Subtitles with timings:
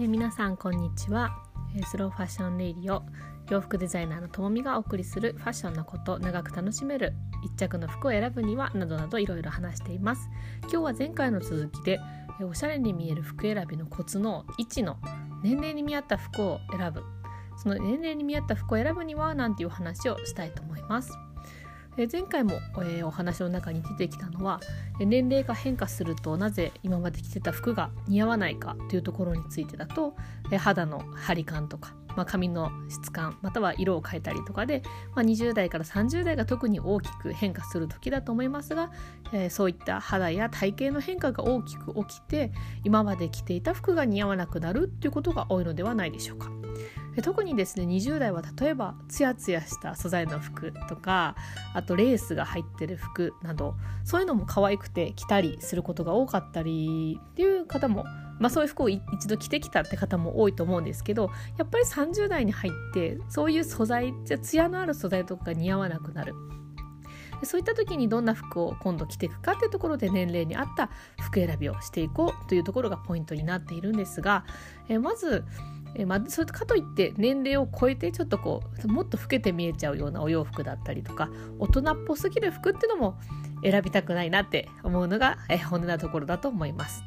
[0.00, 1.36] えー、皆さんこんにちは、
[1.76, 3.02] え、スローファッションレイディオ
[3.50, 7.12] 洋服デザイナーのともみがお送りするファッションのこと長く楽しめる
[7.44, 10.30] 一着の服を選ぶにはなどなどいろいろ話しています。
[10.62, 12.00] 今日は前回の続きで、
[12.40, 14.96] え、おしゃれに見える服選びのコツの1の
[15.42, 17.02] 年齢に見合った服を選ぶ。
[17.58, 21.12] その年齢に見合った服を選ぶにはなんていう話をしたいと思います。
[21.96, 22.60] 前回も、
[23.04, 24.60] お話の中に出てきたのは
[24.98, 30.14] 年齢が変化するとなぜ今まで着てた服が似合わないかというところについてだと、
[30.58, 34.82] 肌の張り感とか、まあ、髪の質感または色を変えたりとかで、
[35.14, 38.90] まあ、20代から30代が特に大きく変化する時だと思いますが、
[39.50, 42.50] そういった肌や体型の変化が大きく起きて
[42.84, 46.50] 今まで着ていた服が似合わなくなるっていうことが多いのではないでしょうか。
[47.22, 51.36] 特にですね20代は例えばツヤツヤした素材の服とか
[51.74, 53.74] あとレースが入ってる服など
[54.04, 58.04] そういうのも可愛くて着たりすることが多かったりっていう方も
[58.40, 66.34] まあ、そういう服を一度着てきたって方も多いと思うんですけどやっぱり30代に入ってそういう素材じゃツヤのある素材とかが似合わなくなる。
[67.42, 74.44] そういった時にどんな服を今度着ていくかっていうところで年齢に合った服選びをしていこうというところがポイントになっているんですが、
[74.88, 75.44] えまず
[75.94, 83.18] えまあ、それかといって年齢を超えてちょっとこうもっと老けて見えちゃうようなお洋服だったりとか大人っぽすぎる服っていうのも
[83.64, 87.02] 選びたくないなって思うのが、え本音なところだと思います。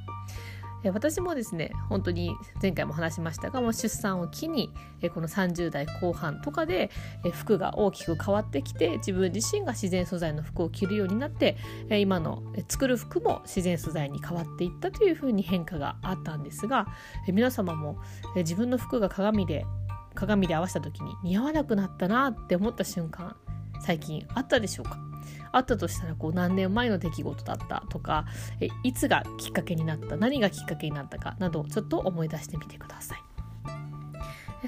[0.91, 4.71] 私もですね本当に前回も話しましたがもう出産を機に
[5.13, 6.89] この30代後半とかで
[7.31, 11.57] 服が大きく変わってきて自分自身が自然素材の服を着るようになって
[11.89, 16.87] 今の作る服も自然素材に変わっていったというふうに変化があったんですが
[17.27, 17.97] 皆様も
[18.35, 19.65] 自分の服が鏡で
[20.15, 23.35] 鏡で合わせた時に似合わなくなったなって思った瞬間
[23.81, 25.12] 最近あったでしょうか？
[25.51, 28.25] あったとしたらこう何年前の出来事だったとか
[28.59, 33.23] えいつがきっかけになった何がきっかけになったかなどちょっと思い出してみてください。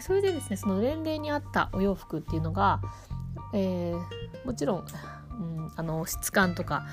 [0.02, 2.81] それでですねその年齢に合ったお洋服っていうのが、
[3.53, 6.85] えー、もちろん、うん、あの質感とか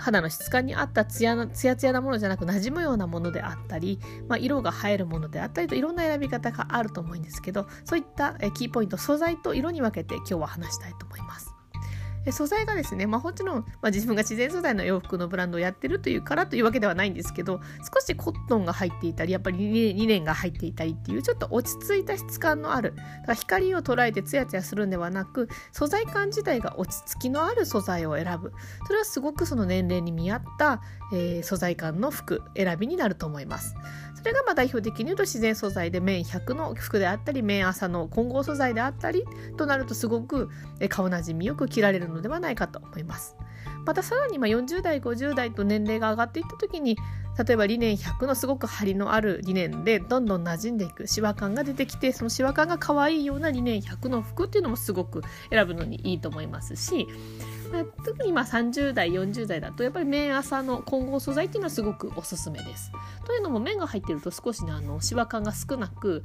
[0.00, 11.59] 肌の質感に合ったツヤツヤツヤなものじゃなく馴染むようなものであったり、まあ、色が映えるものであったりといろんな選び方があると思うんですけどそういったキーポイント素材と色に分けて今日は話したいと思います。
[12.30, 17.60] 素材がですね、まあ、もちろん、まあ、自分が自然素材の洋服のブランドをやってるというからというわけではないんですけど
[17.92, 22.94] 少しコットンが入っていたりやっぱりリネンが入っていたりっていうちょっと落ち着いた質感のある
[23.34, 28.52] 光を捉えてツヤツヤするんではなく素材感自体が落ち着きのある素材を選ぶ
[28.86, 30.82] それはすごくその年齢に見合った、
[31.12, 33.74] えー、素材感の服選びになると思います。
[34.20, 39.24] それがまあ代表的に言うと自然素材で綿100の服であったり綿麻の混合素材であったり
[39.56, 40.50] となるとすごく
[40.88, 43.36] 顔なじみよく着られるのではないかと思います。
[43.86, 46.96] またさらにま40代50代と年齢が上がっていった時に
[47.46, 57.06] 例えばリネン100のすごく張りのあるリネンでどんどん馴染んでいくシワ感が出てきてそのシワ感が可愛いようなリネン100の服っていうのもすごく選ぶのにいいと思いますし
[58.04, 62.92] 特にまあ30代40代だとやっぱり綿麻の混合素材っていうのはすごくおすすめです。
[63.26, 66.22] というのも綿が入ってると少しねあのシワ感が少なく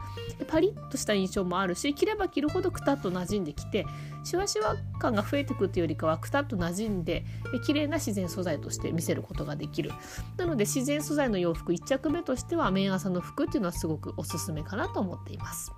[0.48, 3.86] パリッとした印象もあるし着れば着るほどくたっと馴染んできて
[4.24, 7.26] シワシワ感が増えてくっていうよりかはくたっと馴染んで
[7.66, 9.92] 綺麗な自然素材として見せることができる。
[10.38, 15.72] なので自然素材の洋服1着目としては綿麻の服っていうのはすごくおすすめかなと思っています。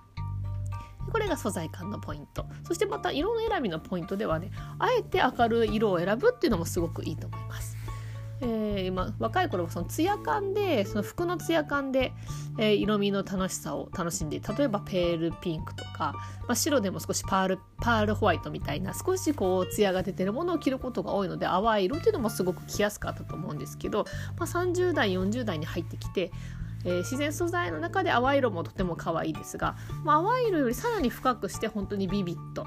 [1.12, 7.78] これが素材感のポイントそしてまた色の選びのポイントではねあえて明るい色を選ぶっていうのもすごくいいと思います。
[8.40, 12.14] えー、今若い頃はそのツヤ感でその服のツヤ感で、
[12.60, 24.06] えー、色味の楽しさを楽しんで例えばペールピンクとか、まあ、白でも少しパールパールホワイトみたいな少しこうツヤが出てるものを着ることが多いので淡い色っていうのもすごく着やすかったと思うんですけど、
[24.38, 26.32] まあ、30代40代に入ってきて
[26.86, 32.66] えー、自然素材の中で淡い色もとても可愛いですが、まあ、淡い色よりさらに深くして本当にビビッと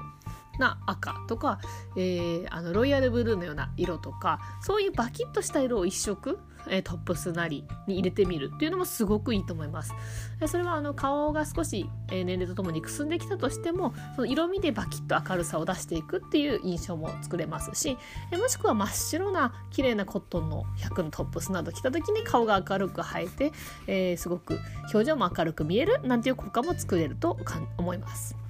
[0.59, 1.59] な赤とか、
[1.95, 6.39] えー、あのロイヤルブルーのような色とかそういうバキッとした色を一色
[6.69, 9.93] えー、トップスなりに入れてみるっていうのもすごくいいと思います。
[10.47, 17.97] それはあの顔が少し、えー、年齢とともにくすんできたとしてもその色味でバキッと明るさを出していくっていう印象も作れますし、
[18.31, 23.51] えー、もしくは真っ白な綺麗なコットンの100のトップスなど着た時に顔が明るく映えて、
[23.87, 24.59] えー、すごく
[24.93, 27.37] 表情も明るく見えるなんていう効果も作れると
[27.77, 28.40] 思います。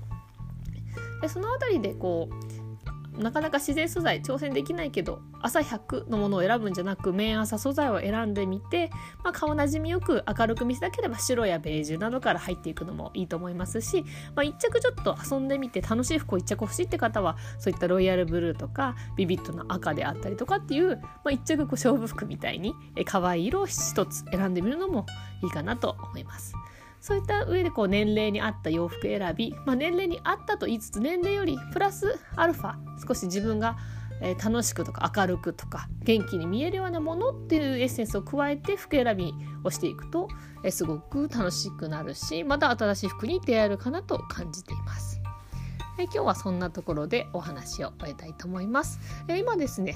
[1.21, 2.62] でその辺りでこう
[3.18, 8.89] なかなか自然素材挑戦できないけど朝100のものを選ぶんじゃなく綿朝素材を選んでみて、
[9.23, 14.03] まあ、顔なじみよく明るく見せたければ白やベージュなどから入っていくのもいいと思いますし、
[14.35, 22.74] まあ、一着ちょっと遊んでみて楽しい服を一着欲しいって方はそういったロイヤルブルーとかビビッドな赤であったりとかっていう、まあ、一着こう勝負服みたいに
[23.06, 25.06] 可愛い色を一つ選んでみるのも
[25.44, 26.53] いいかなと思います。
[27.01, 32.75] そういった上でこう年齢に合った洋服選び、まあ、年齢に合ったと言いつつ年齢よりプラスアルファ
[33.06, 33.77] 少し自分が
[34.21, 39.33] え楽しくとか明るくとか元気に見えるようなものっていうエッセンスを加えて服選び
[39.63, 40.27] をしていくと、
[40.63, 45.19] えすごく楽しくなるしまた新しい服に出会えるかなと感じています。
[46.00, 49.00] え今日はそんなところでお話を終えたいと思います。
[49.27, 49.95] え今ですね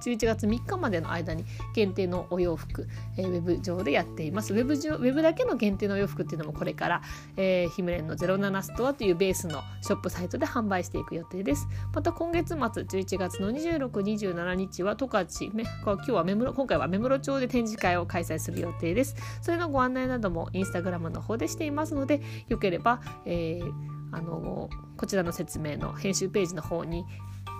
[0.00, 1.44] 11月3日までの間に
[1.74, 4.54] 限定のお洋服、えー、ウェブ上でやっています。
[4.54, 7.02] ウェブ上ウェブだけの限定のお洋服っていうのもこれから、
[7.36, 11.66] えー、ヒムレンの07ストアというベースのショップサイトで販売していく予定です。
[11.94, 15.20] また今月末11月の2627日は十勝
[15.52, 19.16] 今日は目室今回は目室町で展示会を開催する予定です。
[19.42, 23.72] それのご案内などもインスタグラムの方でしていますのでよければ、えー、
[24.12, 27.04] あのこちらの説明の編集ページの方に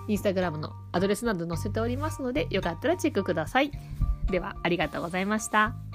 [0.07, 3.71] インスタグラムのアドレスなど載せておりますのでよかったらチェックください。
[4.29, 5.90] ではありがとうございました。